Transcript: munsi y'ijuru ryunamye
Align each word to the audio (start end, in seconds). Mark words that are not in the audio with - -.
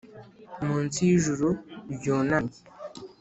munsi 0.65 0.99
y'ijuru 1.07 1.47
ryunamye 1.93 2.59